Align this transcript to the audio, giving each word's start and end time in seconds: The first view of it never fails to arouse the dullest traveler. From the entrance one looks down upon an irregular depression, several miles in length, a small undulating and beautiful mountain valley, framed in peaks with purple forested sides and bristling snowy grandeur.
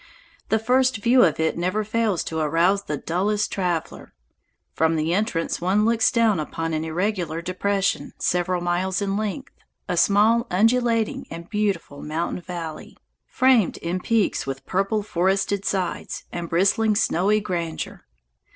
The 0.49 0.57
first 0.57 0.97
view 0.97 1.21
of 1.23 1.39
it 1.39 1.59
never 1.59 1.83
fails 1.83 2.23
to 2.23 2.39
arouse 2.39 2.81
the 2.85 2.97
dullest 2.97 3.51
traveler. 3.51 4.13
From 4.73 4.95
the 4.95 5.13
entrance 5.13 5.61
one 5.61 5.85
looks 5.85 6.11
down 6.11 6.39
upon 6.39 6.73
an 6.73 6.83
irregular 6.83 7.39
depression, 7.39 8.13
several 8.17 8.61
miles 8.61 8.99
in 8.99 9.15
length, 9.15 9.53
a 9.87 9.95
small 9.95 10.47
undulating 10.49 11.27
and 11.29 11.47
beautiful 11.51 12.01
mountain 12.01 12.41
valley, 12.41 12.97
framed 13.27 13.77
in 13.77 13.99
peaks 13.99 14.47
with 14.47 14.65
purple 14.65 15.03
forested 15.03 15.65
sides 15.65 16.23
and 16.31 16.49
bristling 16.49 16.95
snowy 16.95 17.39
grandeur. 17.39 18.07